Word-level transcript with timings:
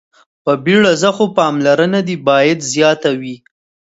په 0.43 0.51
بيړه 0.63 0.91
ځه 1.01 1.09
خو 1.15 1.25
پاملرنه 1.37 1.99
دې 2.07 2.15
باید 2.27 2.59
زياته 2.73 3.09
وي. 3.21 3.35